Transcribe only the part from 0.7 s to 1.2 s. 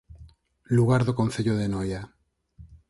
Lugar do